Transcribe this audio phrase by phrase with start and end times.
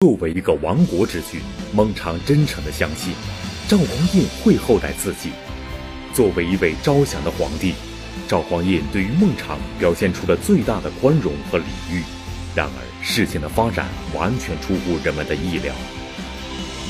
[0.00, 1.40] 作为一个亡国之君，
[1.74, 3.12] 孟昶真诚地相信
[3.66, 5.30] 赵匡胤会厚待自己。
[6.14, 7.74] 作为一位招降的皇帝，
[8.28, 12.04] 赵匡胤对于孟昶表现出了最大的宽容和礼遇。
[12.54, 15.74] 然而，事情的发展完全出乎人们的意料。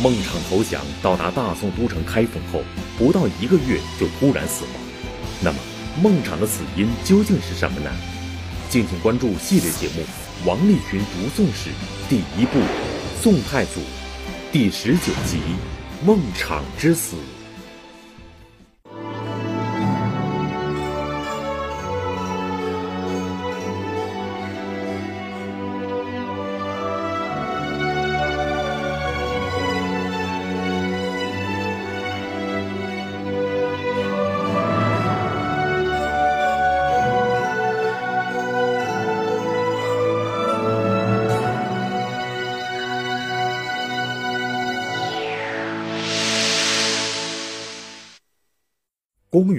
[0.03, 2.63] 孟昶投降到达大宋都城开封后，
[2.99, 4.73] 不到一个月就突然死亡。
[5.41, 5.59] 那么，
[6.03, 7.91] 孟昶的死因究竟是什么呢？
[8.69, 10.03] 敬请关注系列节目
[10.47, 11.71] 《王立群读宋史》
[12.11, 12.59] 第一部。
[13.21, 13.81] 宋太祖
[14.53, 15.41] 第十九集：
[16.07, 17.17] 孟昶之死。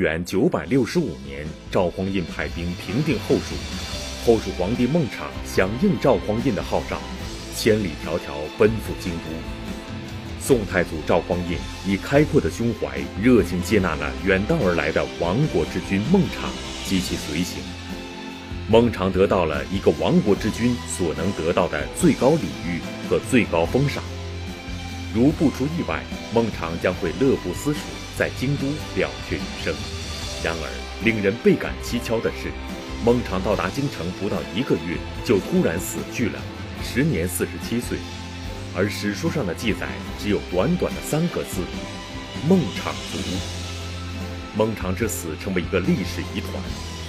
[0.09, 3.53] 元九百六十五年，赵匡胤派兵平定后蜀，
[4.25, 6.97] 后蜀皇帝孟昶响应赵匡胤的号召，
[7.55, 9.29] 千里迢迢奔赴京都。
[10.41, 16.49] 宋太祖赵匡胤以开阔的胸怀，热情接纳了远道而来的亡国之君孟昶
[16.87, 17.61] 及其随行。
[18.67, 24.03] 孟昶得到了一个亡国之君所能得到的最高礼遇和最高封赏。
[25.13, 27.79] 如不出意外，孟昶将会乐不思蜀。
[28.17, 29.73] 在京都了却余生。
[30.43, 32.51] 然而，令人倍感蹊跷的是，
[33.03, 36.39] 孟昶到达京城不到一个月，就突然死去了，
[36.83, 37.97] 时年四十七岁。
[38.75, 41.61] 而史书上的记载只有短短的三个字
[42.47, 43.19] ：“孟昶卒”。
[44.55, 46.53] 孟昶之死成为一个历史疑团。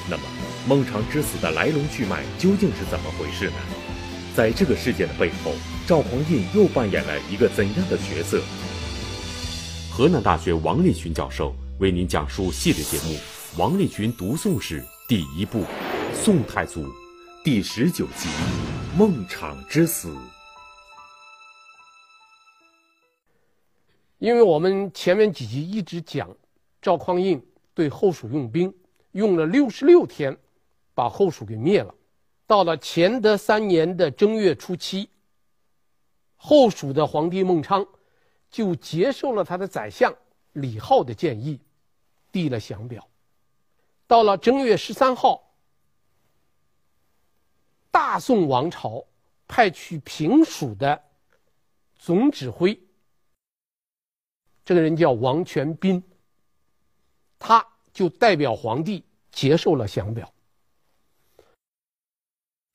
[0.08, 0.22] 那么，
[0.66, 3.56] 孟昶之死的来龙去脉究竟是怎么回事呢？
[4.34, 5.52] 在这个事件的背后，
[5.86, 8.40] 赵匡胤又扮演了一个怎样的角色？
[9.90, 13.14] 河南大学王立群教授为您讲述系列节目
[13.58, 15.60] 《王立群读宋史》第一部
[16.12, 16.82] 《宋太祖》
[17.42, 18.28] 第十九集
[18.98, 20.08] 《孟昶之死》。
[24.18, 26.28] 因为我们前面几集一直讲
[26.82, 27.42] 赵匡胤
[27.72, 28.70] 对后蜀用兵，
[29.12, 30.36] 用了六十六天，
[30.94, 31.94] 把后蜀给灭了。
[32.46, 35.08] 到了乾德三年的正月初七，
[36.36, 37.88] 后蜀的皇帝孟昶。
[38.50, 40.12] 就接受了他的宰相
[40.52, 41.58] 李浩的建议，
[42.32, 43.08] 递了降表。
[44.06, 45.52] 到了正月十三号，
[47.90, 49.04] 大宋王朝
[49.46, 51.02] 派去平蜀的
[51.96, 52.80] 总指挥，
[54.64, 56.02] 这个人叫王全斌，
[57.38, 60.32] 他就代表皇帝接受了降表。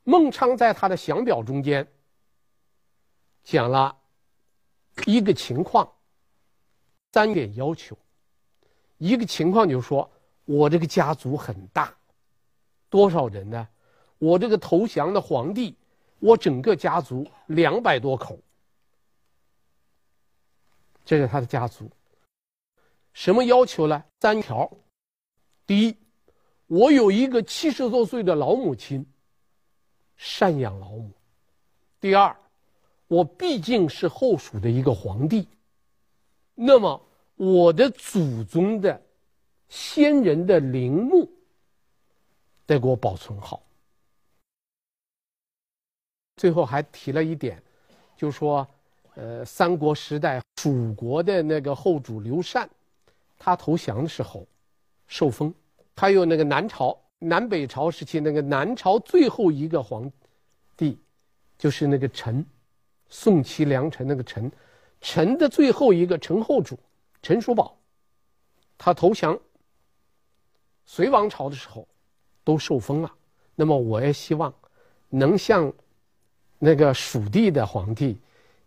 [0.03, 1.87] 孟昶在他的降表中间
[3.43, 3.97] 讲了。
[5.07, 5.91] 一个情况，
[7.11, 7.97] 三点要求。
[8.97, 10.09] 一个情况就是说，
[10.45, 11.95] 我这个家族很大，
[12.89, 13.67] 多少人呢？
[14.17, 15.75] 我这个投降的皇帝，
[16.19, 18.39] 我整个家族两百多口。
[21.03, 21.89] 这是他的家族。
[23.13, 24.03] 什么要求呢？
[24.19, 24.71] 三条。
[25.65, 25.95] 第一，
[26.67, 29.05] 我有一个七十多岁的老母亲，
[30.19, 31.11] 赡养老母。
[31.99, 32.35] 第二。
[33.07, 35.47] 我毕竟是后蜀的一个皇帝，
[36.55, 36.99] 那么
[37.35, 39.01] 我的祖宗的
[39.67, 41.29] 先人的陵墓
[42.65, 43.61] 得给我保存好。
[46.37, 47.61] 最后还提了一点，
[48.17, 48.67] 就说，
[49.15, 52.69] 呃，三国时代蜀国的那个后主刘禅，
[53.37, 54.45] 他投降的时候
[55.07, 55.53] 受封，
[55.95, 60.11] 还有那个南朝南北朝时期那个南朝最后一个皇
[60.75, 60.97] 帝，
[61.57, 62.45] 就是那个陈。
[63.07, 64.51] 宋齐梁陈那个陈，
[64.99, 66.77] 陈的最后一个陈后主
[67.25, 67.75] 陈叔宝，
[68.77, 69.35] 他投降
[70.85, 71.87] 隋王朝的时候，
[72.43, 73.11] 都受封了。
[73.55, 74.53] 那么我也希望
[75.09, 75.73] 能像
[76.59, 78.15] 那个蜀地的皇帝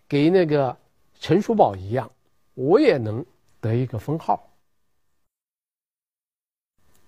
[0.09, 0.77] 给那个
[1.21, 2.11] 陈叔宝一样，
[2.55, 3.25] 我也能
[3.61, 4.45] 得一个封号。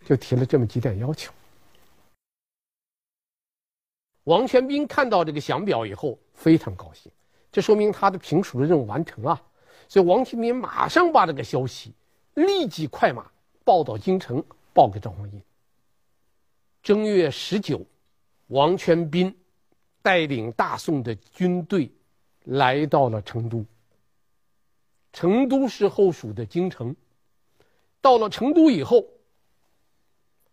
[0.04, 1.32] 就提了这么几点要求。
[4.22, 7.10] 王全斌看到这个降表以后，非常高兴。
[7.50, 9.42] 这说明他的平蜀的任务完成啊，
[9.90, 11.92] 所以王全斌马上把这个消息
[12.34, 13.28] 立即快马
[13.64, 14.40] 报到京城，
[14.72, 15.42] 报给赵匡胤。
[16.80, 17.84] 正月十九，
[18.46, 19.36] 王全斌
[20.00, 21.90] 带领大宋的军队
[22.44, 23.66] 来到了成都。
[25.12, 26.94] 成都是后蜀的京城。
[28.00, 29.04] 到了成都以后，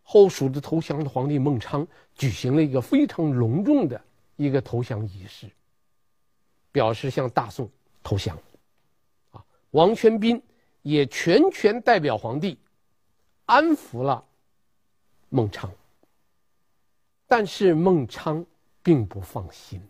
[0.02, 1.86] 后蜀的投降的皇帝孟昶
[2.16, 4.02] 举行了一个非常隆重的
[4.34, 5.48] 一个投降仪式。
[6.72, 7.70] 表示向大宋
[8.02, 8.36] 投降。
[9.70, 10.42] 王全斌
[10.82, 12.58] 也全权代表皇帝
[13.44, 14.24] 安抚了
[15.28, 15.68] 孟昶。
[17.26, 18.46] 但是孟昶
[18.82, 19.80] 并不放心，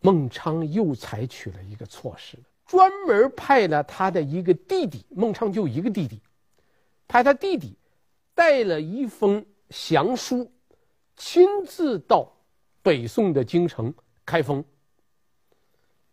[0.00, 6.20] 孟昶又采取了一个措施，专门派了他的一个弟弟，孟昶就一个弟弟，
[7.08, 7.76] 派他弟弟
[8.34, 10.48] 带了一封降书，
[11.16, 12.32] 亲自到
[12.82, 13.92] 北宋的京城
[14.24, 14.64] 开封，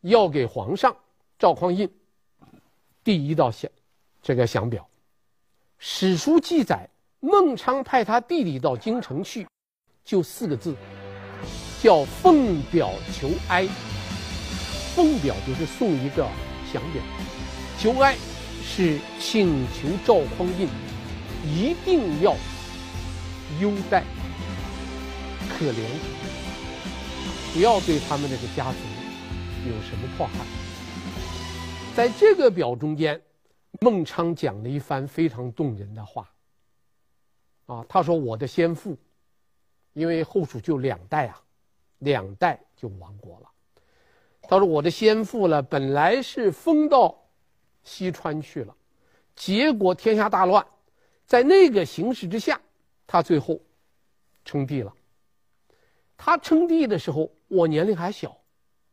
[0.02, 0.96] 要给皇上
[1.38, 1.88] 赵匡胤
[3.04, 3.70] 第一道降
[4.22, 4.88] 这个降表。
[5.78, 6.90] 史书记载，
[7.20, 9.46] 孟昶派他弟弟到京城去。
[10.06, 10.76] 就四个字，
[11.82, 13.68] 叫奉表求哀。
[14.96, 16.28] 奉表就是送一个
[16.72, 17.02] 降表，
[17.80, 18.16] 求哀
[18.64, 20.68] 是请求赵匡胤
[21.46, 22.36] 一定要
[23.60, 24.04] 优待、
[25.50, 25.86] 可怜，
[27.54, 28.78] 不要对他们这个家族
[29.66, 30.63] 有什么迫害。
[31.96, 33.22] 在这个表中间，
[33.80, 36.28] 孟昶讲了一番非常动人的话。
[37.68, 38.98] 啊，他说：“我的先父。”
[39.94, 41.40] 因为后蜀就两代啊，
[42.00, 43.50] 两代就亡国了。
[44.42, 47.16] 他说：“我的先父呢，本来是封到
[47.84, 48.76] 西川去了，
[49.36, 50.66] 结果天下大乱，
[51.28, 52.60] 在那个形势之下，
[53.06, 53.62] 他最后
[54.44, 54.92] 称帝了。
[56.18, 58.36] 他称帝的时候，我年龄还小，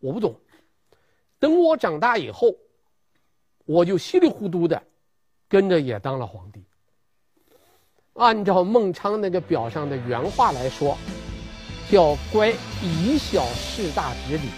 [0.01, 0.39] 我不懂。
[1.39, 2.55] 等我长大以后，
[3.65, 4.83] 我就稀里糊涂的
[5.49, 6.65] 跟着也当了皇帝。”
[8.15, 10.99] 按照孟昶那个表上的原话来说，
[11.91, 12.53] 叫“乖
[12.83, 14.49] 以小事大之礼，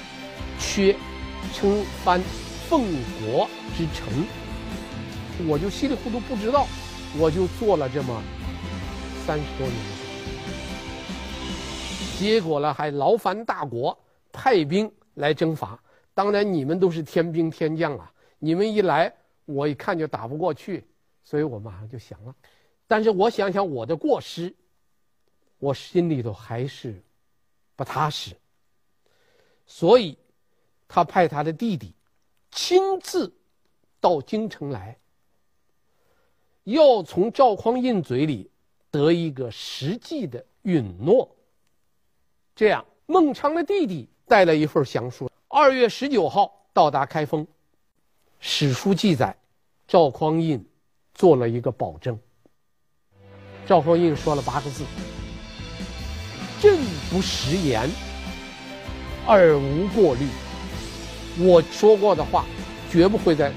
[0.58, 0.96] 缺
[1.52, 2.20] 称藩
[2.69, 2.82] 奉
[3.20, 4.26] 国之诚”，
[5.46, 6.66] 我就稀里糊涂不知道，
[7.19, 8.22] 我就做了这么
[9.25, 9.76] 三十多年，
[12.19, 13.96] 结果呢还劳烦大国
[14.32, 15.78] 派兵来征伐。
[16.14, 18.12] 当然你们都是天兵天将啊，
[18.44, 20.85] 你们一来我一看就打不过去，
[21.23, 22.35] 所以我马上就降了。
[22.89, 24.53] 但是我想想我的过失，
[25.59, 27.00] 我心里头还是
[27.77, 28.35] 不踏实，
[29.65, 30.19] 所以，
[30.89, 31.94] 他派他的弟弟
[32.50, 33.33] 亲自
[34.00, 34.99] 到京城来，
[36.65, 38.50] 要从赵匡胤嘴里
[38.91, 41.33] 得一个实际的允诺。
[42.56, 47.47] 这样，孟昶的弟弟带了一份降书，二月十九号到达开封。
[48.44, 49.37] 史书记载，
[49.87, 50.67] 赵匡胤
[51.15, 52.19] 做了一个保证。
[53.65, 54.85] 赵匡胤说了八个字
[56.61, 56.77] ：“朕
[57.09, 57.89] 不食言，
[59.29, 60.27] 而无过虑。
[61.39, 62.44] 我说过的话，
[62.91, 63.53] 绝不会再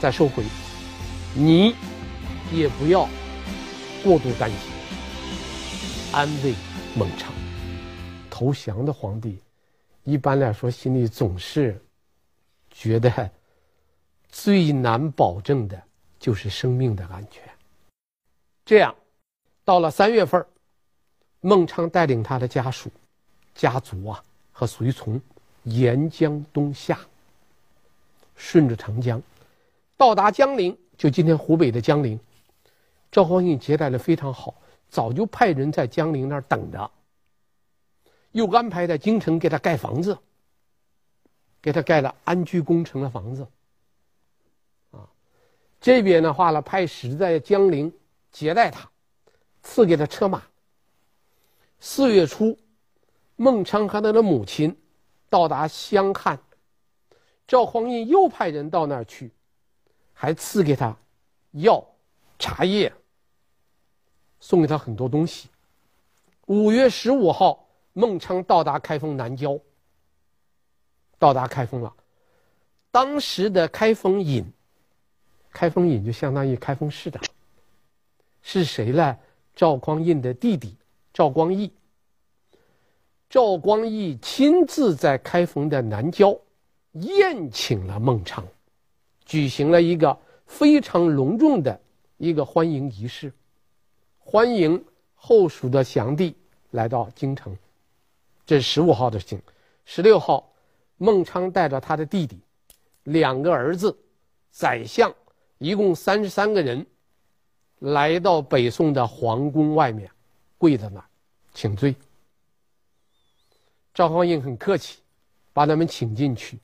[0.00, 0.42] 再收回。
[1.34, 1.74] 你
[2.50, 3.06] 也不要
[4.02, 4.58] 过度担心，
[6.12, 6.54] 安慰
[6.94, 7.26] 孟昶。
[8.30, 9.38] 投降的皇帝，
[10.04, 11.78] 一般来说心里总是
[12.70, 13.30] 觉得
[14.38, 15.82] 最难保证的
[16.18, 17.42] 就是生命的安全。”
[18.66, 18.94] 这样，
[19.64, 20.44] 到了三月份，
[21.40, 22.90] 孟昶带领他的家属、
[23.54, 24.22] 家族啊
[24.52, 25.18] 和随从
[25.62, 27.00] 沿江东下，
[28.36, 29.20] 顺着长江，
[29.96, 32.20] 到达江陵，就今天湖北的江陵。
[33.10, 34.54] 赵匡胤接待的非常好，
[34.90, 36.90] 早就派人在江陵那儿等着，
[38.32, 40.18] 又安排在京城给他盖房子，
[41.62, 43.46] 给他盖了安居工程的房子。
[45.86, 47.92] 这边的话呢，派使在江陵。
[48.32, 48.90] 接待他，
[49.62, 50.42] 赐给他车马。
[51.78, 52.58] 四月初，
[53.36, 54.76] 孟昶和他的母亲
[55.30, 56.36] 到达襄汉，
[57.46, 59.30] 赵匡胤又派人到那儿去，
[60.12, 60.94] 还赐给他
[61.52, 61.82] 药、
[62.36, 62.92] 茶叶，
[64.40, 65.48] 送给他很多东西。
[66.46, 69.56] 五月十五号，孟昶到达开封南郊，
[71.16, 71.94] 到达开封了。
[72.90, 74.44] 当时的开封尹，
[75.56, 77.22] 开封尹就相当于开封市长。
[78.42, 79.16] 是谁呢？
[79.54, 80.76] 赵匡胤的弟弟
[81.14, 81.72] 赵光义。
[83.30, 86.38] 赵光义亲自在开封的南郊
[86.92, 88.44] 宴请了孟昶，
[89.24, 91.80] 举行了一个非常隆重的
[92.18, 93.32] 一个欢迎仪式，
[94.18, 94.84] 欢迎
[95.14, 96.36] 后蜀的降帝
[96.72, 97.56] 来到京城。
[98.44, 99.40] 这是十五号的事情。
[99.86, 100.52] 十六号，
[100.98, 102.38] 孟昶带着他的弟弟、
[103.04, 103.96] 两个儿子、
[104.50, 105.10] 宰相，
[105.58, 106.86] 一共三十三个人。
[107.80, 110.10] 来到北宋的皇宫外面，
[110.56, 111.04] 跪在那儿
[111.52, 111.94] 请罪。
[113.92, 115.00] 赵匡胤很客气，
[115.52, 116.58] 把他们请进去，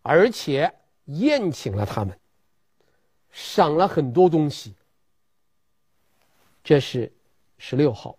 [0.00, 0.72] 而且
[1.04, 2.18] 宴请了他们，
[3.30, 4.74] 赏了很多东西。
[6.64, 7.12] 这是
[7.58, 8.16] 十六号，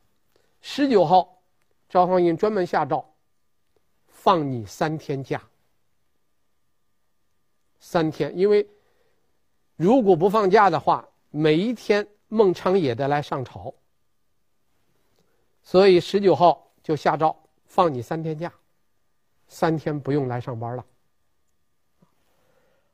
[0.62, 1.42] 十九号，
[1.90, 3.04] 赵匡胤专门下诏，
[4.10, 5.42] 放你三天假。
[7.80, 8.68] 三天，因为
[9.82, 13.74] 如果不放假的话，每一天孟昶也得来上朝，
[15.64, 17.36] 所以十九号就下诏
[17.66, 18.54] 放你三天假，
[19.48, 20.86] 三天不用来上班了。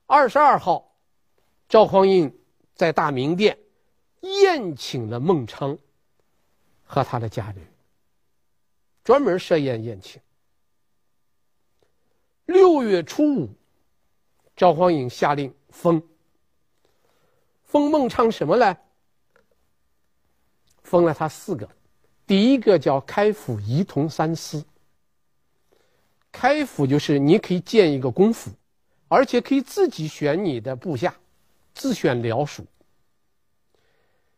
[0.05, 0.95] 二十二号，
[1.67, 2.33] 赵匡胤
[2.73, 3.59] 在大明殿
[4.21, 5.77] 宴请了孟昶
[6.85, 7.67] 和他的家人，
[9.03, 10.21] 专门设宴宴请。
[12.45, 13.49] 六月初五，
[14.55, 16.01] 赵匡胤下令封。
[17.67, 18.77] 封孟昶什么呢？
[20.83, 21.69] 封了他四个，
[22.25, 24.65] 第一个叫开府仪同三司。
[26.31, 28.51] 开府就是你可以建一个公府，
[29.09, 31.13] 而且可以自己选你的部下，
[31.73, 32.65] 自选僚属。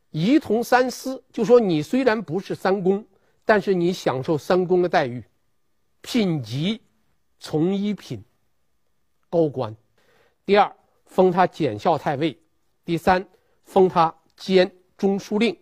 [0.09, 3.05] 仪同三司，就说你虽然不是三公，
[3.45, 5.23] 但是你享受三公的待遇，
[6.01, 6.81] 品级
[7.39, 8.23] 从一品，
[9.29, 9.75] 高官。
[10.45, 12.35] 第二，封他检校太尉。
[12.89, 13.23] 第三，
[13.65, 15.53] 封他兼中书令；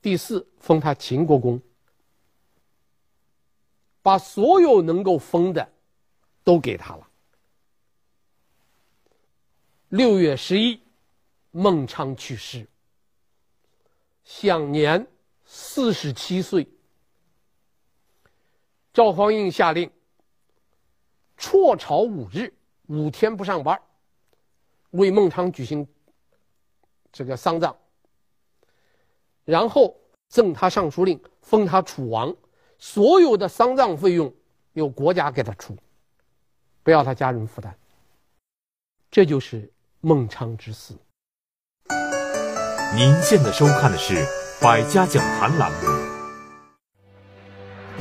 [0.00, 1.60] 第四，封他秦国公。
[4.00, 5.72] 把所有能够封的，
[6.44, 7.10] 都给他了。
[9.88, 10.80] 六月十一，
[11.50, 12.64] 孟昶去世，
[14.22, 15.04] 享年
[15.44, 16.64] 四十七岁。
[18.92, 19.90] 赵匡胤下令，
[21.36, 22.54] 辍朝五日，
[22.86, 23.82] 五天不上班，
[24.90, 25.84] 为孟昶举行。
[27.12, 27.74] 这个丧葬，
[29.44, 29.96] 然后
[30.28, 32.34] 赠他尚书令，封他楚王，
[32.78, 34.32] 所有的丧葬费用
[34.74, 35.76] 由国家给他出，
[36.82, 37.76] 不要他家人负担。
[39.10, 40.94] 这就是孟昶之死。
[42.94, 44.14] 您现在收看的是
[44.62, 45.78] 《百家讲坛》栏目。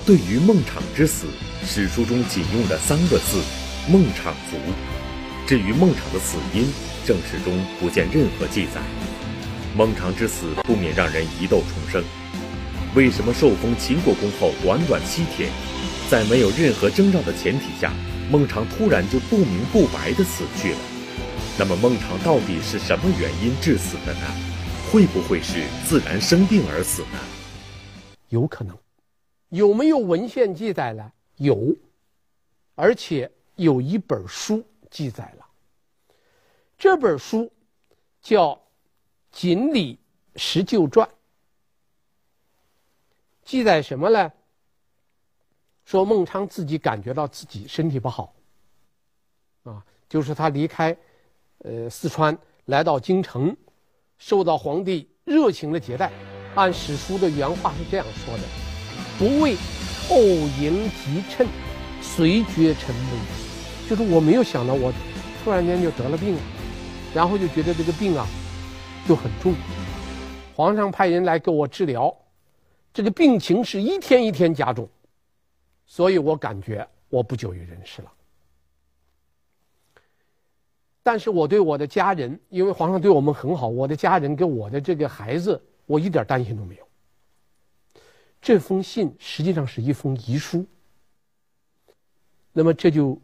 [0.06, 1.28] 对于孟昶之死，
[1.64, 3.44] 史书中仅用了三个字
[3.92, 4.58] “孟昶卒”。
[5.48, 6.66] 至于孟昶的死因，
[7.08, 8.82] 正史中不见任何记载。
[9.78, 12.04] 孟昶之死不免让人疑窦丛生：
[12.98, 15.50] 为什么受封秦国公后短短七天，
[16.10, 17.94] 在没有任何征兆的前提下，
[18.30, 20.80] 孟昶突然就不明不白地死去了？
[21.58, 24.28] 那么孟昶到底是什么原因致死的呢？
[24.92, 27.20] 会不会是自然生病而死呢？
[28.28, 28.78] 有可能。
[29.48, 31.10] 有没有文献记载呢？
[31.38, 31.74] 有，
[32.76, 34.62] 而且有一本书
[34.92, 35.37] 记载了。
[36.78, 37.52] 这本书
[38.22, 38.52] 叫
[39.32, 40.00] 《锦里
[40.36, 41.08] 石旧传》，
[43.44, 44.32] 记载什么呢？
[45.86, 48.36] 说孟昶自己感觉到自己身体不好，
[49.64, 50.96] 啊，就是他离开
[51.60, 53.56] 呃四川来到京城，
[54.20, 56.12] 受到皇帝热情的接待。
[56.54, 58.44] 按史书的原话是这样说的
[59.18, 59.56] ：“不为
[60.08, 60.20] 后
[60.62, 61.48] 迎急趁，
[62.02, 63.18] 遂觉臣危。”
[63.90, 64.94] 就是我没有想到，我
[65.44, 66.42] 突然间就得了病了。
[67.14, 68.28] 然后就觉得这个病啊，
[69.08, 69.54] 就很重。
[70.54, 72.16] 皇上派人来给我治疗，
[72.94, 74.88] 这个病情是一天一天加重，
[75.86, 78.12] 所以我感觉我不久于人世了。
[81.02, 86.88] 但是我对我的家人，因为皇上对我们很好，我的家人跟我的这个孩子，我一点担心都没有。
[88.42, 90.66] 这封信实际上是一封遗书。
[92.52, 93.20] 那么这就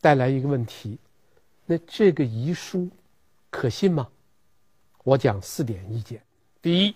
[0.00, 0.98] 带来一个问题，
[1.66, 2.88] 那这个遗书。
[3.50, 4.08] 可信吗？
[5.04, 6.22] 我讲四点意见。
[6.60, 6.94] 第一，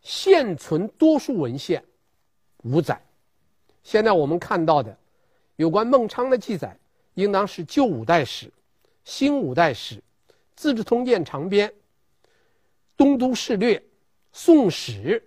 [0.00, 1.84] 现存多数文献
[2.62, 2.98] 无载。
[3.82, 4.96] 现在我们看到的
[5.56, 6.74] 有关孟昶的记载，
[7.14, 8.50] 应当是旧五代史、
[9.04, 9.96] 新五代史、
[10.56, 11.68] 《资治通鉴长编》、
[12.96, 13.78] 《东都事略》、
[14.32, 15.20] 《宋史》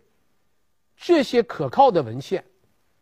[0.97, 2.43] 这些可靠的文献，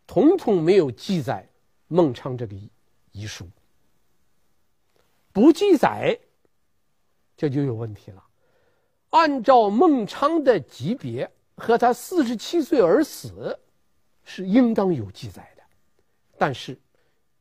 [0.06, 1.48] 统统没有记载
[1.88, 2.68] 孟昶这个遗
[3.12, 3.48] 遗书。
[5.32, 6.18] 不记载。
[7.36, 8.24] 这就有问题了。
[9.10, 13.58] 按照孟昶的级别和他四十七岁而死，
[14.24, 15.62] 是应当有记载的。
[16.38, 16.78] 但是，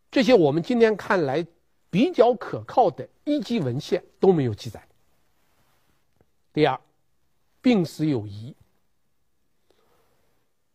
[0.09, 1.45] 这些我们今天看来
[1.89, 4.85] 比较可靠的一级文献都没有记载。
[6.53, 6.79] 第二，
[7.61, 8.55] 病死有疑。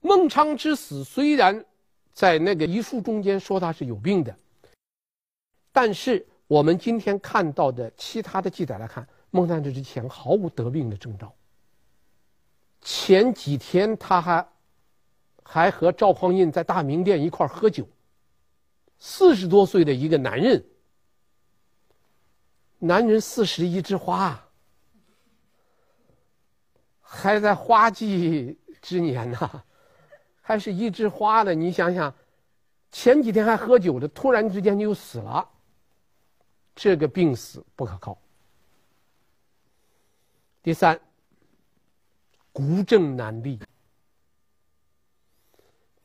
[0.01, 1.65] 孟昶之死虽然
[2.13, 4.35] 在那个遗书中间说他是有病的，
[5.73, 9.07] 但是我们今天看到的其他的记载来看。
[9.31, 11.35] 孟昶这之前毫无得病的征兆。
[12.81, 14.49] 前几天他还
[15.43, 17.87] 还和赵匡胤在大明殿一块喝酒。
[18.99, 20.65] 四十多岁的一个男人，
[22.79, 24.43] 男人四十一枝花，
[27.03, 29.65] 还在花季之年呢，
[30.41, 31.53] 还是一枝花呢？
[31.53, 32.15] 你想想，
[32.91, 35.47] 前几天还喝酒的，突然之间就死了，
[36.77, 38.17] 这个病死不可靠。
[40.63, 41.01] 第三，
[42.53, 43.59] 孤证难立，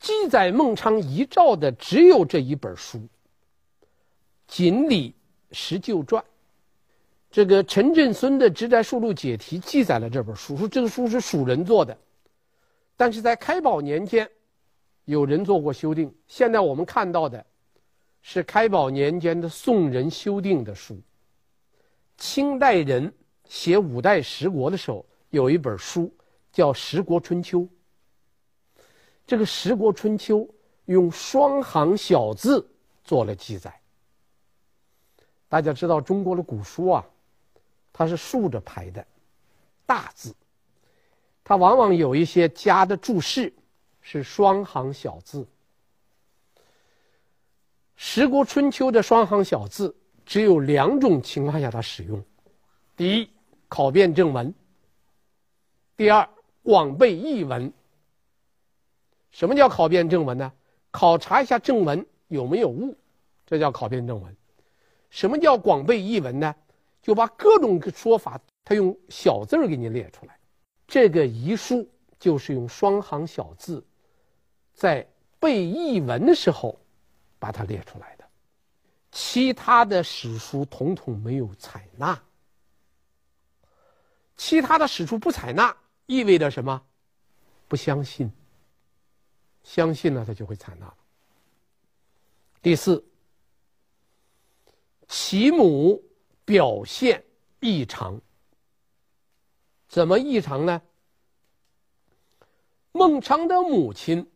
[0.00, 2.98] 记载孟昶遗诏的只有这一本书
[4.48, 5.14] 《锦鲤
[5.52, 6.22] 石臼传》。
[7.30, 11.96] 这个陈振孙的《直斋书录解题》记载了这本书，说这个书是蜀人做的，
[12.96, 14.30] 但是在开宝年间，
[15.06, 16.14] 有人做过修订。
[16.26, 17.44] 现在我们看到的，
[18.22, 20.98] 是开宝年间的宋人修订的书。
[22.16, 23.12] 清代人
[23.48, 26.12] 写五代十国的时候，有一本书
[26.52, 27.60] 叫《十国春秋》。
[29.26, 30.38] 这个《十国春秋》
[30.86, 32.66] 用双行小字
[33.04, 33.78] 做了记载。
[35.48, 37.04] 大家知道中国的古书啊。
[37.94, 39.06] 它是竖着排的，
[39.84, 40.34] 大字，
[41.44, 43.52] 它往往有一些加的注释
[44.00, 45.42] 是双行小字。
[48.04, 49.94] 《十国春秋》的双行小字
[50.26, 52.20] 只有两种情况下它使用：
[52.96, 53.30] 第一，
[53.68, 54.52] 考辨正文；
[55.96, 56.28] 第二，
[56.64, 57.72] 广备译文。
[59.30, 60.52] 什么叫考辨正文呢？
[60.90, 62.92] 考察一下正文有没有误，
[63.46, 64.36] 这叫考辨正文。
[65.08, 66.52] 什么叫广备译文呢？
[67.00, 70.36] 就把各种说法，他用小字儿给你列出来。
[70.88, 73.82] 这个遗书就是用双行小字，
[74.74, 75.06] 在
[75.38, 76.76] 背译文的时候
[77.42, 78.24] 把它列出来的。
[79.10, 82.22] 其他的史书统统没有采纳。
[84.36, 86.80] 其他的史书不采纳，意味着什么？
[87.66, 88.30] 不相信。
[89.64, 90.94] 相信了，他就会采纳。
[92.62, 93.04] 第四，
[95.08, 96.00] 其母。
[96.44, 97.24] 表现
[97.60, 98.20] 异常，
[99.86, 100.82] 怎么异常呢？
[102.90, 104.28] 孟昶的母亲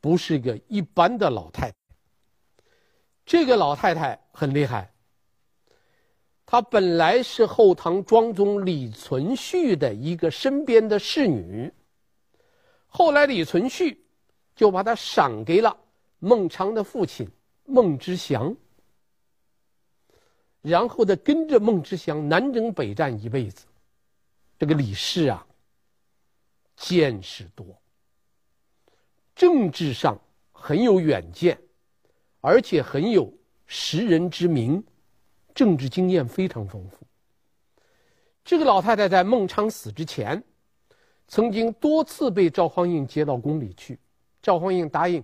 [0.00, 1.77] 不是个一般的老太太，
[3.28, 4.90] 这个老太太很厉害。
[6.46, 11.70] 她本来是后唐庄宗李存勖的一个身边的侍女，
[12.86, 13.98] 后来李存勖
[14.56, 15.76] 就把她赏给了
[16.20, 17.28] 孟昶的父亲
[17.66, 18.56] 孟知祥。
[20.62, 23.66] 然后呢跟着孟知祥南征北战一辈子，
[24.58, 25.46] 这个李氏啊，
[26.76, 27.78] 见识多，
[29.36, 30.18] 政治上
[30.50, 31.60] 很有远见，
[32.40, 33.32] 而且很有
[33.66, 34.82] 识人之明，
[35.54, 37.06] 政治经验非常丰富。
[38.44, 40.42] 这个老太太在孟昶死之前，
[41.26, 43.98] 曾经多次被赵匡胤接到宫里去，
[44.40, 45.22] 赵匡胤答应，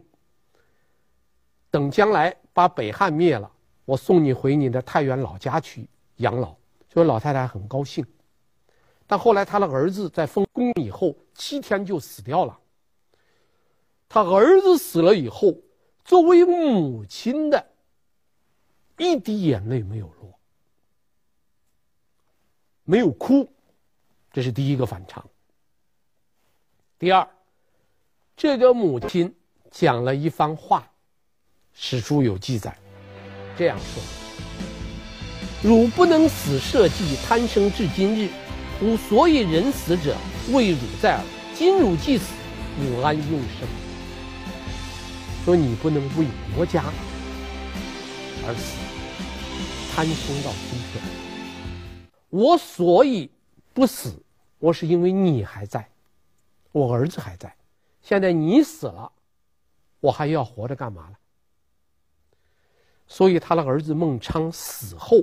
[1.70, 3.50] 等将来把北汉灭了。
[3.86, 6.56] 我送你回你的太原老家去养老，
[6.92, 8.04] 所以老太太很高兴。
[9.06, 12.58] 但后来他的儿子在封宫以后七天就死掉了。
[14.08, 15.54] 他儿子死了以后，
[16.04, 17.66] 作为母亲的，
[18.98, 20.38] 一滴眼泪没有落，
[22.84, 23.50] 没有哭，
[24.30, 25.24] 这是第一个反常。
[26.98, 27.26] 第二，
[28.36, 29.34] 这个母亲
[29.70, 30.86] 讲了一番话，
[31.72, 32.76] 史书有记载。
[33.56, 34.02] 这样说
[35.64, 38.28] ：“汝不能死社稷，贪生至今日，
[38.82, 40.14] 吾所以人死者，
[40.52, 41.24] 为汝在耳。
[41.54, 42.34] 今汝既死，
[42.80, 43.83] 吾安用生？
[45.44, 46.26] 说你不能为
[46.56, 46.82] 国家
[48.46, 48.78] 而死，
[49.94, 51.04] 贪生到今天。
[52.30, 53.30] 我所以
[53.74, 54.24] 不死，
[54.58, 55.86] 我是因为你还在，
[56.72, 57.54] 我儿子还在。
[58.00, 59.12] 现在你死了，
[60.00, 61.16] 我还要活着干嘛呢？”
[63.06, 65.18] 所以他的儿子孟昶死后，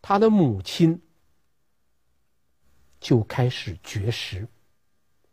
[0.00, 1.02] 他的母亲
[3.00, 4.46] 就开始绝食，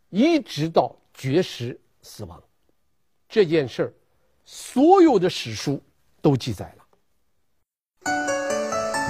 [0.10, 2.42] 一直到绝食死亡。
[3.34, 3.92] 这件事儿，
[4.46, 5.82] 所有的史书
[6.22, 6.84] 都记载了。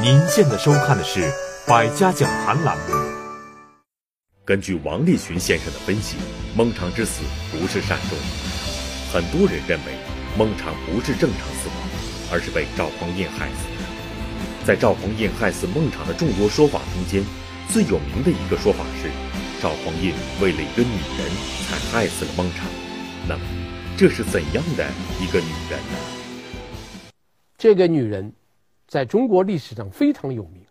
[0.01, 1.19] 您现在收看的是
[1.67, 2.93] 《百家讲坛》栏目。
[4.45, 6.15] 根据王立群先生的分析，
[6.55, 8.17] 孟昶之死不是善终，
[9.11, 9.91] 很多人认为
[10.37, 11.75] 孟昶不是正常死亡。
[12.31, 14.65] 而是被赵匡胤害死的。
[14.65, 17.21] 在赵匡胤害死孟昶的众多说法中间，
[17.67, 19.11] 最有名的一个说法是，
[19.61, 21.29] 赵匡胤为了一个女人
[21.67, 22.63] 才害死了孟昶。
[23.27, 23.43] 那么，
[23.95, 24.89] 这是怎样的
[25.21, 27.11] 一个女人呢？
[27.55, 28.33] 这个女人，
[28.87, 30.65] 在中国历史上非常有名，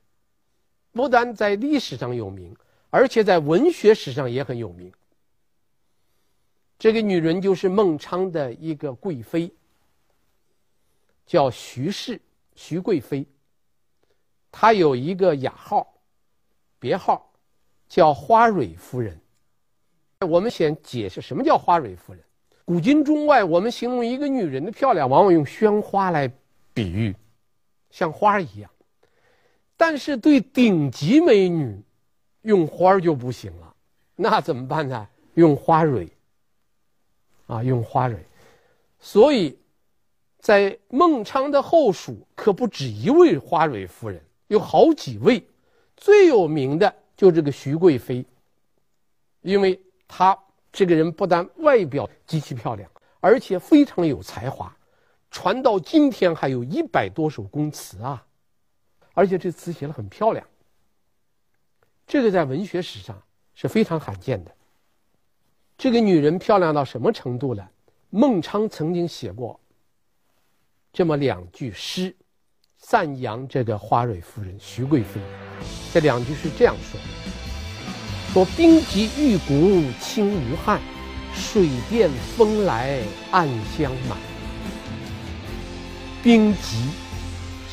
[0.91, 2.55] 不但在历史上有名，
[2.91, 4.93] 而且在文学史上也很有名。
[6.81, 9.53] 这个女人就是孟昶的一个贵妃。
[11.25, 12.21] 叫徐氏，
[12.57, 13.25] 徐贵妃。
[14.51, 15.95] 她有一个雅号，
[16.81, 17.33] 别号
[17.89, 19.19] 叫花蕊夫人。
[20.19, 22.21] 我们先解释什么叫花蕊夫人。
[22.64, 26.31] 古今中外，我们形容一个女人的漂亮，往往用鲜花来
[26.72, 27.14] 比喻，
[27.90, 28.70] 像花一样。
[29.77, 31.83] 但是对顶级美女，
[32.42, 33.75] 用花就不行了，
[34.14, 35.09] 那怎么办呢？
[35.35, 36.09] 用花蕊。
[37.46, 38.25] 啊，用花蕊。
[39.01, 39.59] 所以，
[40.38, 45.44] 在孟昶的后蜀可不止一位花蕊夫人，有好几位。
[45.96, 48.25] 最有名的就这个徐贵妃，
[49.40, 50.38] 因为她
[50.73, 54.75] 这个人不但外表极其漂亮，而且非常有才华，
[55.31, 58.25] 传到今天还有一百多首宫词啊，
[59.13, 60.47] 而且这词写的很漂亮。
[62.07, 63.23] 这个在文学史上
[63.55, 64.51] 是非常罕见的。
[65.77, 67.69] 这个女人漂亮到什么程度呢？
[68.11, 69.59] 孟昶曾经写过
[70.93, 72.15] 这么两句诗，
[72.77, 75.21] 赞扬这个花蕊夫人徐贵妃。
[75.93, 77.01] 这两句是这样说：
[78.33, 80.81] 说冰极玉骨清无憾，
[81.35, 84.16] 水殿风来暗香满。
[86.23, 86.79] 冰极，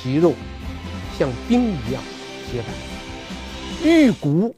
[0.03, 0.33] 肌肉
[1.17, 2.03] 像冰一样
[2.51, 2.67] 洁白；
[3.85, 4.53] 玉骨，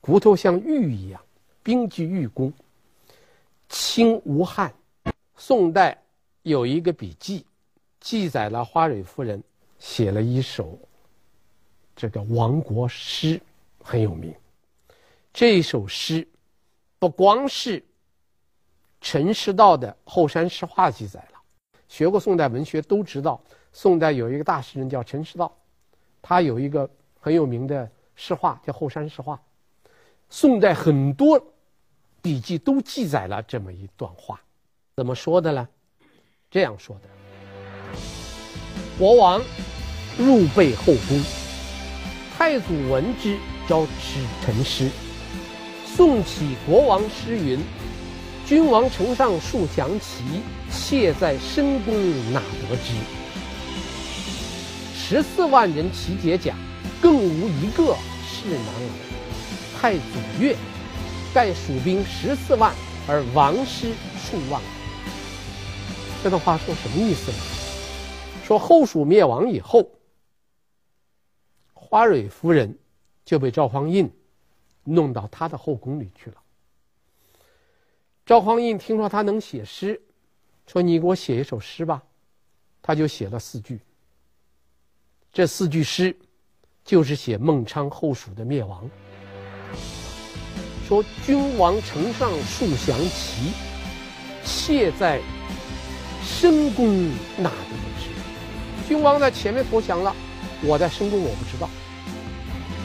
[0.00, 1.20] 骨头像玉一样。
[1.62, 2.52] 冰极玉骨，
[3.68, 4.74] 清无憾。
[5.36, 5.96] 宋代
[6.42, 7.46] 有一个笔记，
[8.00, 9.40] 记载了花蕊夫人
[9.78, 10.76] 写了一首
[11.94, 13.40] 这个亡国诗，
[13.88, 14.34] 很有名。
[15.32, 16.28] 这首诗
[16.98, 17.82] 不光是
[19.00, 21.38] 陈师道的《后山诗话》记载了，
[21.88, 25.50] 学过宋代文学都知道，宋代有一个大诗人叫陈师道，
[26.20, 29.36] 他有一个很有名的诗话叫《后山诗话》。
[30.28, 31.42] 宋代很多。
[32.20, 34.40] 笔记都记载了这么一段话，
[34.96, 35.66] 怎么说的呢？
[36.50, 37.08] 这样说的：
[38.98, 39.40] 国王
[40.18, 41.22] 入备后宫，
[42.36, 44.90] 太祖闻之，召使臣诗。
[45.84, 47.60] 宋起国王诗云
[48.46, 50.24] ：“君王城上数降旗，
[50.70, 52.94] 妾在深宫哪得知？
[54.94, 56.54] 十四万人齐解甲，
[57.00, 57.94] 更无一个
[58.26, 59.78] 是男儿。
[59.80, 60.02] 太祖
[60.40, 60.56] 曰。”
[61.34, 62.74] 盖蜀兵十四万，
[63.06, 64.60] 而王师数万。
[66.24, 67.36] 这段话说什么意思呢？
[68.46, 69.90] 说后蜀灭亡以后，
[71.74, 72.78] 花蕊夫人
[73.28, 74.10] 就被赵匡胤
[74.84, 76.36] 弄到他的后宫里去了。
[78.24, 80.00] 赵匡胤听说他能写诗，
[80.66, 82.02] 说：“你给我写一首诗吧。”
[82.80, 83.78] 他就写了四句。
[85.30, 86.16] 这四句诗
[86.82, 88.88] 就是写孟昶后蜀的灭亡。
[90.86, 93.52] 说君王城上数降旗，
[94.42, 95.20] 妾在
[96.22, 98.88] 深宫哪得知？
[98.88, 100.16] 君王在前面投降了，
[100.64, 101.68] 我在深宫我不知道。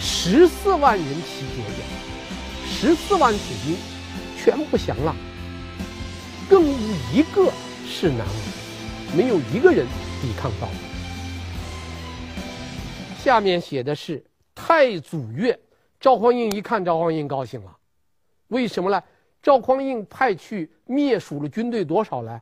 [0.06, 3.78] 十四万人齐解甲，十四万楚兵
[4.38, 5.16] 全部降了，
[6.50, 6.78] 更无
[7.14, 7.50] 一个
[7.88, 9.88] 是男儿，没有一个人
[10.22, 10.68] 抵抗到。
[13.18, 14.22] 下面写的是
[14.54, 15.58] 太祖月，
[16.02, 17.74] 赵匡胤一看，赵匡胤高兴了。
[18.50, 19.02] 为什么呢？
[19.42, 22.42] 赵匡胤派去灭蜀的军队多少呢？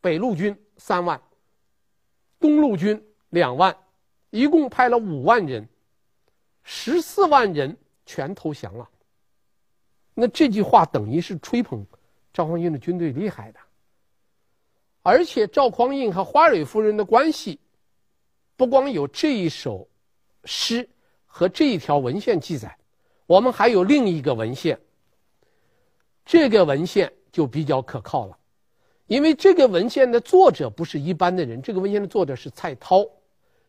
[0.00, 1.20] 北路军三万，
[2.38, 3.76] 东路军两万，
[4.30, 5.68] 一共派了五万人，
[6.62, 8.88] 十四万人全投降了。
[10.14, 11.86] 那这句话等于是吹捧
[12.32, 13.60] 赵匡胤的军队厉害的。
[15.02, 17.58] 而且赵匡胤和花蕊夫人的关系，
[18.56, 19.88] 不光有这一首
[20.44, 20.86] 诗
[21.24, 22.76] 和这一条文献记载，
[23.26, 24.78] 我们还有另一个文献。
[26.26, 28.38] 这个文献就比较可靠了，
[29.06, 33.06] 因为这个文献的作者不是一般的人，这个文献的作者是蔡涛。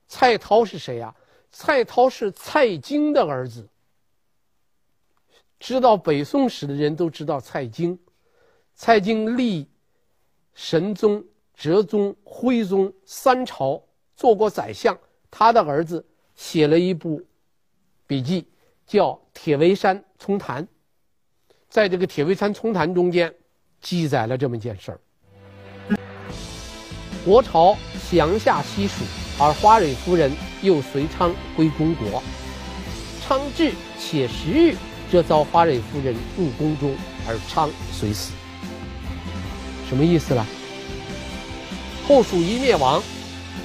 [0.07, 1.15] 蔡涛是谁呀？
[1.51, 3.67] 蔡涛是蔡京的儿子。
[5.59, 7.99] 知道北宋史的人都知道蔡京，
[8.73, 9.69] 蔡京历
[10.55, 13.83] 神宗、哲宗、徽宗三朝
[14.15, 14.97] 做过宰相，
[15.29, 16.03] 他的儿子
[16.35, 17.21] 写了一部
[18.07, 18.47] 笔记，
[18.87, 20.63] 叫《铁围山丛谈》。
[21.69, 23.33] 在这个《铁围山丛谈》中间，
[23.79, 24.99] 记载了这么一件事儿：
[27.23, 27.77] 国朝
[28.09, 29.05] 降下西蜀，
[29.41, 32.21] 而花蕊夫人又随昌归公国。
[33.23, 34.75] 昌至，且十日，
[35.11, 36.95] 这遭花蕊夫人入宫中，
[37.27, 38.33] 而昌随死。
[39.89, 40.45] 什么意思呢？
[42.07, 43.01] 后蜀一灭亡，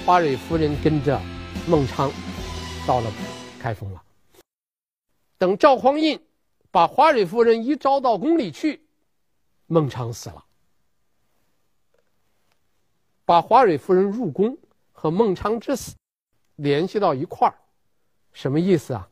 [0.07, 1.21] 花蕊夫人跟着
[1.67, 2.11] 孟昶
[2.87, 3.13] 到了
[3.61, 4.03] 开封了。
[5.37, 6.19] 等赵匡胤。
[6.69, 8.83] 把花蕊夫人一招到宫里去，
[9.67, 10.45] 孟昶死了。
[13.25, 14.59] 把花蕊夫人入宫
[14.97, 15.95] 和孟昶之死
[16.55, 17.55] 联系到一块儿，
[18.33, 19.07] 什么意思啊？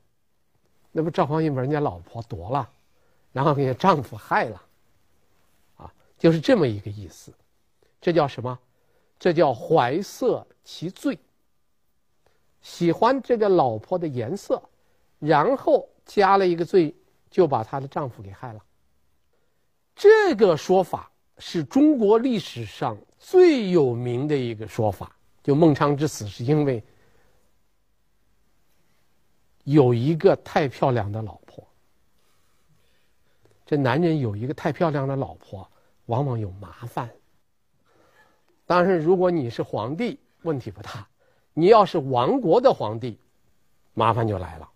[0.90, 2.70] 那不赵匡胤把人家老婆夺了，
[3.32, 4.62] 然后给人家丈夫害了，
[5.76, 7.30] 啊，就是这么一个意思。
[8.00, 8.58] 这叫什么？
[9.18, 11.18] 这叫怀色其罪。
[12.62, 14.62] 喜欢这个老婆的颜色，
[15.18, 16.94] 然后加了一个罪，
[17.30, 18.64] 就把她的丈夫给害了。
[19.94, 26.82] 这个说法是中国历史上最有名的一个说法，就孟昶之死是因为
[29.62, 31.62] 有一个太漂亮的老婆。
[33.66, 35.70] 这男人有一个太漂亮的老婆，
[36.06, 37.08] 往往有麻烦。
[38.66, 41.06] 当然，如果你是皇帝，问题不大；
[41.52, 43.18] 你要是亡国的皇帝，
[43.92, 44.68] 麻烦就来了。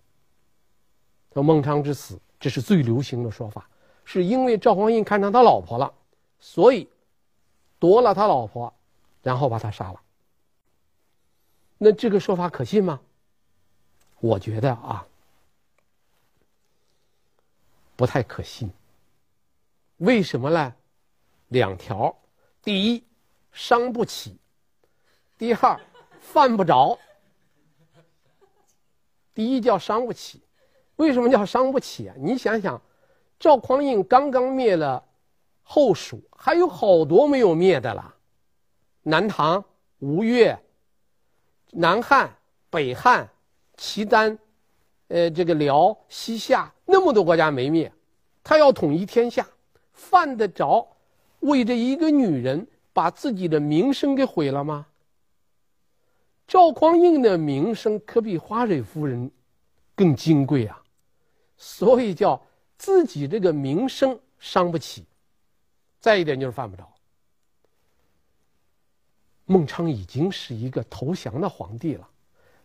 [1.33, 3.69] 说孟昶之死，这是最流行的说法，
[4.05, 5.93] 是因为赵匡胤看上他老婆了，
[6.41, 6.89] 所以
[7.79, 8.73] 夺了他老婆，
[9.23, 10.01] 然后把他杀了。
[11.79, 13.01] 那这个说法可信吗？
[14.21, 15.07] 我觉得啊，
[17.95, 18.69] 不太可信。
[19.99, 20.75] 为什么呢？
[21.49, 22.15] 两条：
[22.63, 23.05] 第一，
[23.53, 24.33] 伤不起；
[25.39, 25.81] 第二，
[26.21, 26.99] 犯不着。
[29.33, 30.43] 第一叫伤不起，
[30.97, 32.15] 为什么叫伤不起啊？
[32.19, 32.83] 你想想，
[33.39, 35.05] 赵匡胤刚刚灭了
[35.63, 38.17] 后蜀，还有好多没有灭的了，
[39.03, 39.65] 南唐、
[40.01, 40.61] 吴越、
[41.71, 42.31] 南汉、
[42.71, 43.29] 北汉。
[43.81, 44.37] 契丹，
[45.07, 47.93] 呃，这个辽、西夏那么多国家没灭，
[48.43, 49.47] 他要统一天下，
[49.93, 50.85] 犯得着
[51.39, 54.85] 为这一个女人把自己的名声给毁了吗？
[56.49, 59.31] 赵匡胤的名声可比花蕊夫人
[59.95, 60.83] 更金贵啊，
[61.57, 62.45] 所以叫
[62.77, 65.07] 自己这个名声伤不起。
[66.01, 66.93] 再一点就是犯不着。
[69.49, 72.09] 孟昶已经是一个投降的皇帝了。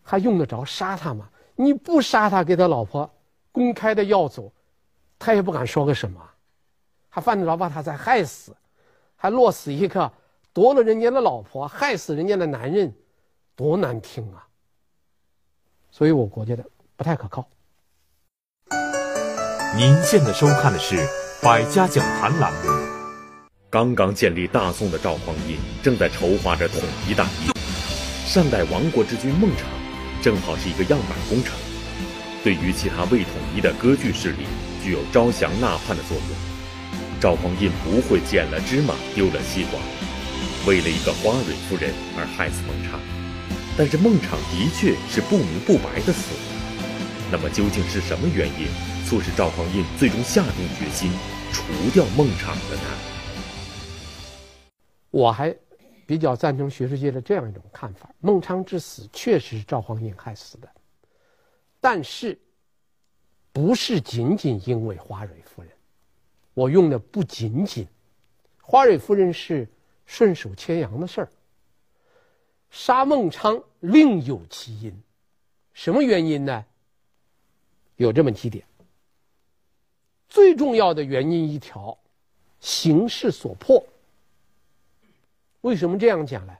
[0.04, 1.30] 还用得着杀他吗？
[1.56, 3.10] 你不杀他，给他老婆
[3.54, 4.52] 公开的要走，
[5.18, 6.20] 他也不敢说个什么，
[7.08, 8.54] 还犯得着把他再害死，
[9.16, 10.12] 还落死一个
[10.52, 12.94] 夺了人家的老婆，害死人家的男人，
[13.56, 14.46] 多难听啊！
[15.90, 16.66] 所以我国觉得
[16.98, 17.48] 不太可靠。
[19.78, 20.98] 您现在收看的是
[21.42, 22.73] 《百家讲坛》栏目。
[23.74, 27.52] 刚刚建立大宋的赵匡胤正在筹划着统一大业，
[28.24, 29.64] 善待亡国之君孟昶。
[30.22, 31.56] 正好是一个样板工程，
[32.44, 34.46] 对于其他未统一的割据势力，
[34.84, 36.38] 具有招降纳叛的作用。
[37.20, 39.80] 赵匡胤不会捡了芝麻丢了西瓜，
[40.68, 43.00] 为了一个花蕊夫人而害死孟昶。
[43.76, 46.42] 但是孟昶的确是不明不白的死了。
[47.32, 48.68] 那么究竟是什么原因
[49.10, 51.10] 促使赵匡胤最终下定决心
[51.52, 53.13] 除掉孟昶的呢？
[55.14, 55.56] 我还。
[56.06, 60.70] 比较赞成学术界的这样一种看法：孟昶之死确实是赵匡胤害死的，
[61.80, 62.38] 但是
[63.54, 65.72] 不是仅仅因为花蕊夫人。
[66.54, 67.88] 我用的不仅仅，
[68.62, 69.66] 花蕊夫人是
[70.06, 71.30] 顺手牵羊的事儿。
[72.70, 74.94] 杀孟昶另有其因，
[75.72, 76.66] 什么原因呢？
[77.96, 78.66] 有这么几点。
[80.28, 81.98] 最重要的原因一条，
[82.60, 83.82] 形势所迫。
[85.64, 86.54] 为什么这样讲呢？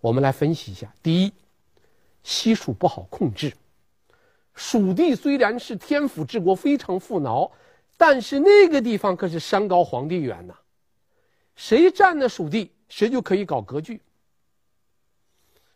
[0.00, 0.92] 我们来分析一下。
[1.02, 1.32] 第一，
[2.22, 3.54] 西蜀不好控制。
[4.54, 7.50] 蜀地虽然是天府之国，非常富饶，
[7.96, 10.54] 但是那个地方可是山高皇帝远呐。
[11.56, 14.02] 谁占了蜀地，谁就可以搞割据。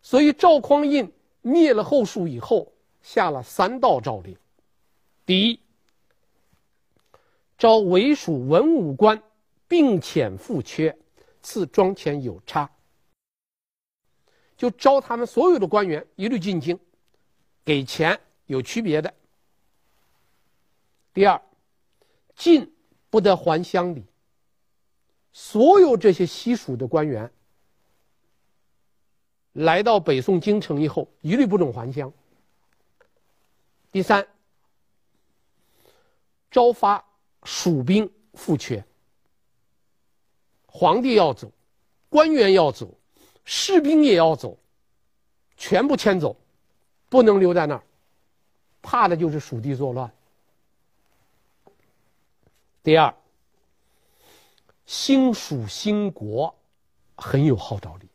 [0.03, 1.11] 所以赵匡胤
[1.41, 4.37] 灭了后蜀以后，下了三道诏令：
[5.25, 5.61] 第一，
[7.57, 9.23] 招为蜀文武官，
[9.67, 10.95] 并遣赋缺。
[11.47, 12.69] 赐庄钱有差，
[14.57, 16.77] 就招他们所有的官员一律进京，
[17.65, 19.15] 给钱有区别的。
[21.15, 21.41] 第二，
[22.35, 22.75] 进
[23.11, 24.05] 不得还乡里，
[25.33, 27.33] 所有这些西蜀的官员
[29.53, 32.13] 来到北宋京城以后，一律不准还乡。
[33.93, 34.27] 第三，
[36.51, 37.05] 招发
[37.45, 38.85] 蜀兵赋缺。
[40.79, 41.51] 皇帝要走，
[42.11, 42.93] 官员要走，
[43.47, 44.59] 士兵也要走，
[45.57, 46.37] 全部迁走，
[47.09, 47.83] 不能留在那儿，
[48.83, 50.13] 怕的就是蜀地作乱。
[52.83, 53.15] 第二，
[54.85, 56.55] 兴蜀兴国
[57.17, 58.07] 很有号召力。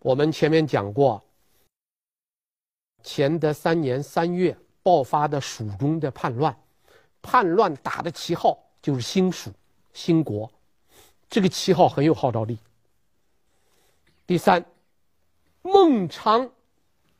[0.00, 1.22] 我们前面讲过，
[3.04, 6.58] 乾德三年三月爆发的蜀中的叛乱，
[7.22, 9.52] 叛乱打的旗号就是兴蜀
[9.92, 10.50] 兴国。
[11.28, 12.58] 这个旗号很有号召力。
[14.26, 14.64] 第三，
[15.62, 16.50] 孟昶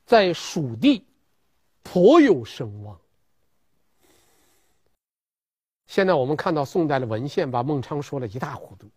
[0.05, 1.05] 在蜀地
[1.83, 2.99] 颇有声望。
[5.87, 8.89] 现在我们看到宋代的文献，把孟昶说了一塌糊涂，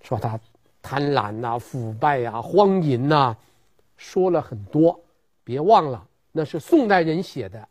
[0.00, 0.38] 说他
[0.80, 3.36] 贪婪呐、腐败呀、荒淫呐，
[3.96, 4.98] 说了很多。
[5.44, 7.68] 别忘了，那是宋代人写的。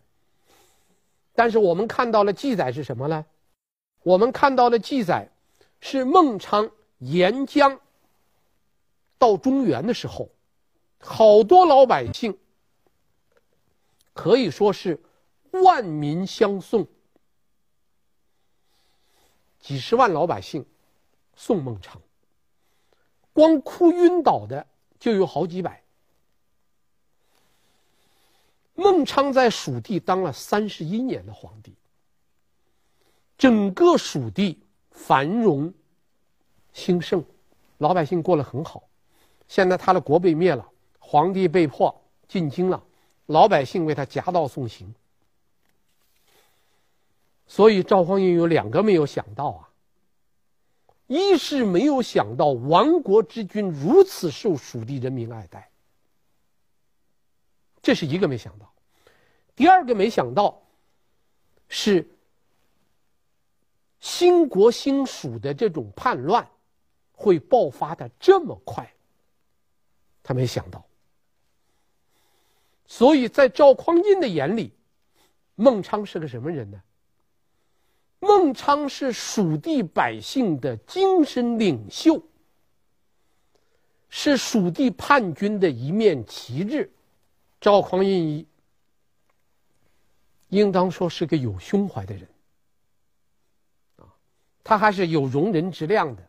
[1.34, 3.26] 但是我们看到了记载是什么呢？
[4.04, 5.30] 我们看到的记载
[5.82, 7.80] 是孟昶沿江
[9.18, 10.30] 到中原的时候，
[11.00, 12.38] 好多老百姓
[14.14, 15.02] 可以说是
[15.52, 16.88] 万民相送，
[19.60, 20.66] 几十万老百姓
[21.36, 22.00] 送孟昶，
[23.34, 24.66] 光哭晕倒的
[25.00, 25.84] 就有好几百。
[28.76, 31.74] 孟昶在蜀地当了三十一年的皇帝。
[33.38, 34.61] 整个蜀地
[34.92, 35.74] 繁荣
[36.74, 37.24] 兴盛，
[37.80, 38.84] 老百姓过得很好。
[39.48, 42.84] 现在他的国被灭了，皇帝被迫进京了，
[43.26, 44.94] 老百姓为他夹道送行。
[47.48, 49.70] 所以赵匡胤有两个没有想到啊，
[51.08, 55.70] 一是没有想到亡国之君如此受蜀地人民爱戴，
[57.82, 58.68] 这是一个没想到；
[59.56, 60.62] 第二个没想到
[61.68, 62.08] 是。
[64.02, 66.46] 兴国兴蜀的这种叛乱，
[67.14, 68.92] 会爆发的这么快，
[70.22, 70.84] 他没想到。
[72.86, 74.74] 所以在赵匡胤的眼里，
[75.56, 76.82] 孟昶是个什么人呢？
[78.20, 82.22] 孟昶是蜀地百姓的精神领袖，
[84.10, 86.92] 是蜀地叛军的一面旗帜。
[87.60, 88.48] 赵匡胤一
[90.50, 92.28] 应当说是个有胸怀的人。
[94.64, 96.24] 他还是有容人之量的，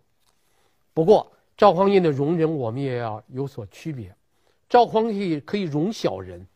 [0.95, 4.15] 不过赵匡胤的容人我们也要有所区别。
[4.69, 6.47] 赵匡胤可以容小人，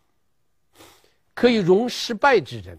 [1.35, 2.79] 可以容失败之人，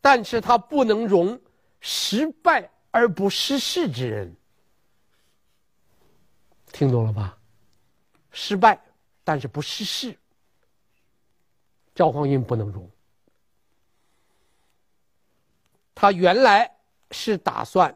[0.00, 1.38] 但是他不能容
[1.80, 4.34] 失败而不失势之人。
[6.72, 7.36] 听懂了吧？
[8.30, 8.80] 失败
[9.24, 10.16] 但是不失势，
[11.92, 12.88] 赵匡胤不能容。
[15.92, 16.77] 他原来。
[17.10, 17.94] 是打算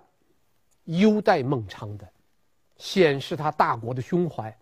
[0.85, 2.09] 优待孟昶的，
[2.77, 4.57] 显示他大国的胸怀，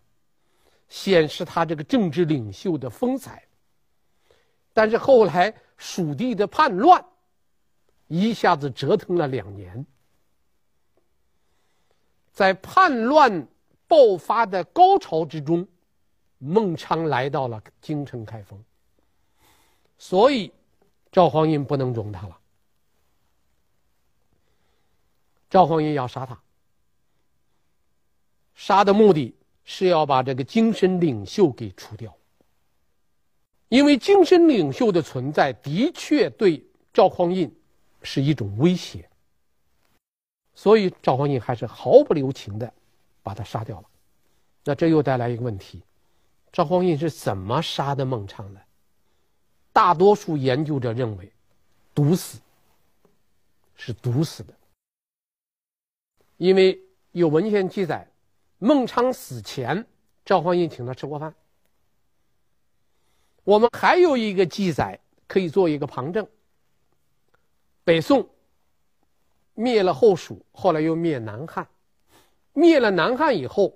[0.88, 3.42] 显示他这个政治领袖的风采。
[4.72, 7.04] 但是后来蜀地的叛乱，
[8.06, 9.84] 一下子折腾了两年，
[12.32, 13.46] 在叛乱
[13.86, 15.66] 爆发的高潮之中，
[16.38, 18.62] 孟昶来到了京城开封，
[19.98, 20.52] 所以
[21.12, 22.39] 赵匡胤不能容他了。
[25.50, 26.40] 赵匡胤要杀他，
[28.54, 29.34] 杀的目的
[29.64, 32.16] 是要把这个精神领袖给除掉，
[33.68, 37.52] 因为精神领袖的存在的确对赵匡胤
[38.02, 39.10] 是一种威胁，
[40.54, 42.72] 所以赵匡胤还是毫不留情的
[43.22, 43.86] 把他杀掉了。
[44.62, 45.82] 那这又带来一个问题：
[46.52, 48.60] 赵匡胤是怎么杀的孟昶的？
[49.72, 51.32] 大多数研究者认为，
[51.92, 52.38] 毒死，
[53.74, 54.54] 是毒死的。
[56.40, 56.80] 因为
[57.12, 58.10] 有文献记载，
[58.56, 59.86] 孟昶死前，
[60.24, 61.34] 赵匡胤请他吃过饭。
[63.44, 66.26] 我们还有一个记载可以做一个旁证。
[67.84, 68.26] 北宋
[69.52, 71.68] 灭了后蜀，后来又灭南汉，
[72.54, 73.74] 灭了南汉以后，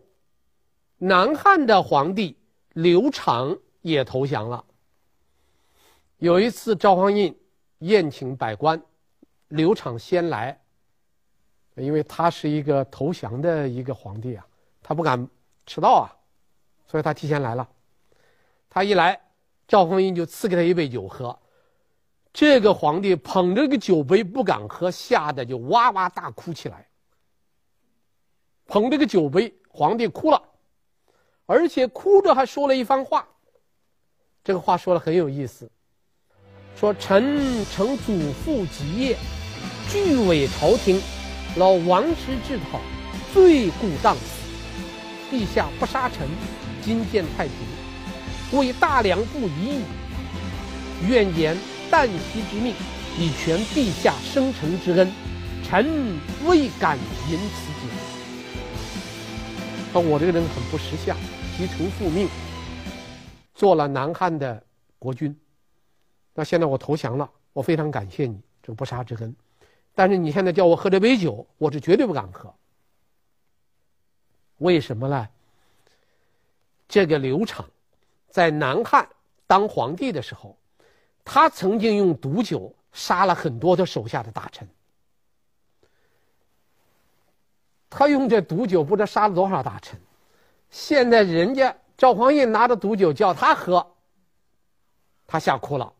[0.96, 2.34] 南汉的皇帝
[2.72, 4.64] 刘长也投降了。
[6.16, 7.36] 有一次赵匡胤
[7.80, 8.82] 宴请百官，
[9.48, 10.63] 刘长先来。
[11.76, 14.46] 因为他是一个投降的一个皇帝啊，
[14.82, 15.28] 他不敢
[15.66, 16.06] 迟到啊，
[16.86, 17.68] 所以他提前来了。
[18.70, 19.20] 他一来，
[19.66, 21.36] 赵匡胤就赐给他一杯酒喝。
[22.32, 26.86] 这个皇帝捧着个酒杯不敢喝，吓得就哇哇大哭起来。
[28.66, 30.42] 捧着个酒杯，皇帝哭了，
[31.46, 33.28] 而且哭着还说了一番话。
[34.42, 35.70] 这个话说的很有意思，
[36.76, 39.16] 说臣承祖父基业，
[39.88, 41.00] 拒违朝廷。
[41.56, 42.80] 老王师治讨，
[43.32, 44.42] 罪故当死。
[45.30, 46.28] 陛下不杀臣，
[46.82, 49.82] 今见太平，为大梁不疑矣。
[51.08, 51.56] 愿言
[51.92, 52.74] 旦夕之命，
[53.16, 55.12] 以全陛下生辰之恩，
[55.62, 56.98] 臣未敢
[57.30, 57.88] 言此景。
[59.92, 61.16] 说我这个人很不识相，
[61.56, 62.28] 提臣复命，
[63.54, 64.60] 做了南汉的
[64.98, 65.36] 国君。
[66.34, 69.36] 那现在我投降了，我非常感谢你这个不杀之恩。
[69.94, 72.52] 但是你现在叫我喝这杯酒，我是绝对不敢喝。
[74.58, 75.28] 为什么呢？
[76.88, 77.64] 这个刘长
[78.28, 79.08] 在南汉
[79.46, 80.56] 当皇帝的时候，
[81.24, 84.68] 他曾经用毒酒杀了很多他手下的大臣。
[87.88, 90.00] 他用这毒酒不知道杀了多少大臣。
[90.70, 93.94] 现在人家赵匡胤拿着毒酒叫他喝，
[95.26, 95.92] 他吓哭了。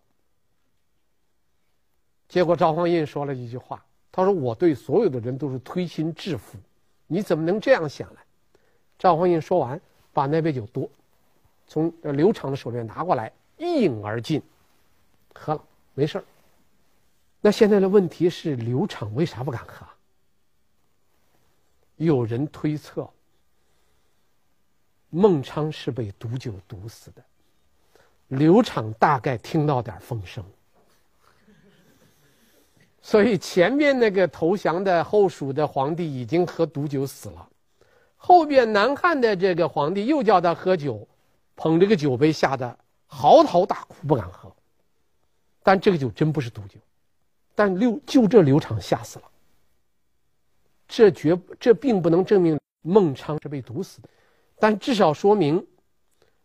[2.35, 3.81] 结果赵匡胤说了一句话，
[4.11, 6.59] 他说：“我对所有的人都是推心置腹，
[7.07, 8.19] 你怎么能这样想呢？”
[8.99, 9.81] 赵匡胤说完，
[10.13, 10.91] 把那杯酒多
[11.69, 14.43] 从刘长的手里拿过来，一饮而尽，
[15.33, 15.63] 喝了，
[15.95, 16.25] 没事儿。
[17.41, 19.87] 那现在的问题是，刘长为啥不敢喝？
[21.99, 23.09] 有人推测，
[25.11, 27.23] 孟昶是被毒酒毒死的，
[28.27, 30.45] 刘长大概听到点风声，
[33.07, 37.47] 所以前面那个投降的后蜀的皇帝已经喝毒酒死了，
[38.17, 41.07] 后边南汉的这个皇帝又叫他喝酒，
[41.55, 44.51] 捧这个酒杯吓得嚎啕大哭，不敢喝。
[45.63, 46.81] 但这个酒真不是毒酒，
[47.55, 49.25] 但刘就这刘长吓死了。
[50.89, 54.09] 这绝这并不能证明孟昶是被毒死的，
[54.59, 55.65] 但至少说明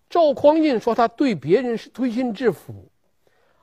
[0.10, 2.92] 赵匡胤说他对别人是推心置腹。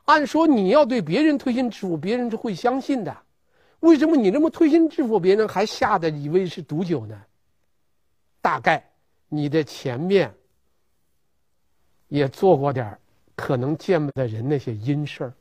[0.07, 3.17] 按说你要对别人推心置腹，别人是会相信的。
[3.81, 7.23] 为什么你这么推心置腹，别人还吓得以为是毒酒呢？
[8.41, 8.89] 大概
[9.29, 10.33] 你的前面
[12.09, 12.99] 也做过点
[13.35, 15.35] 可能见不得人那些阴事儿。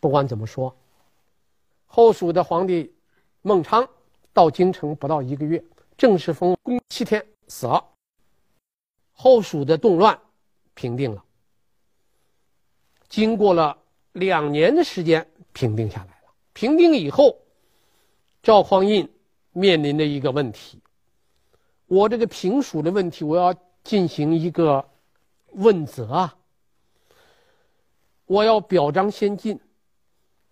[0.00, 0.74] 不管怎么说。
[1.86, 2.92] 后蜀的皇帝
[3.42, 3.88] 孟昶
[4.32, 5.62] 到京城不到一个月，
[5.96, 7.84] 正式封公七天死了。
[9.12, 10.18] 后蜀的动乱
[10.74, 11.24] 平定了，
[13.14, 13.78] 经过了
[14.10, 16.34] 两年的时间平定下来了。
[16.52, 17.38] 平定以后，
[18.42, 19.08] 赵匡胤
[19.52, 20.80] 面临的一个问题：
[21.86, 23.54] 我这个平蜀的问题，我要
[23.84, 24.84] 进行一个
[25.52, 26.36] 问责啊，
[28.26, 29.60] 我要表彰先进。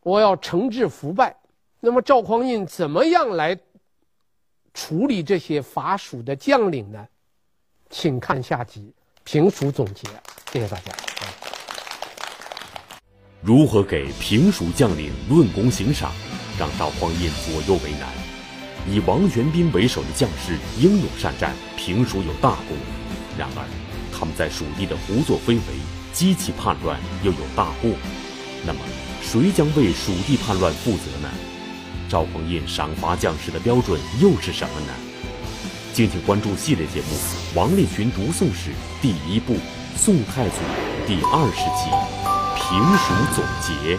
[0.05, 1.37] 我要惩治腐败，
[1.81, 3.59] 那么赵匡胤怎么样来
[4.73, 7.09] 处理这些伐蜀的将领呢？
[7.91, 8.95] 请看下集
[9.25, 10.09] 评蜀总结。
[10.53, 11.12] 谢谢大家。
[13.45, 16.13] 如何给平蜀将领论功行赏，
[16.57, 18.09] 让赵匡胤左右为难？
[18.89, 22.77] 以王玄斌为首的将士英勇善战，平蜀有大功。
[23.37, 23.67] 然而，
[24.17, 25.63] 他们在蜀地的胡作非为，
[26.13, 27.91] 激起叛乱，又有大过。
[28.65, 28.79] 那么？
[29.21, 31.29] 谁将为蜀地叛乱负责呢？
[32.09, 34.95] 赵匡胤赏罚将士的标准又是什么呢？
[35.93, 37.17] 敬请关注系列节目
[37.57, 38.71] 《王立群读宋史》
[39.03, 39.55] 第一部
[39.97, 40.55] 《宋太祖》
[41.09, 41.91] 第二十集
[42.73, 43.97] 《评书总结》。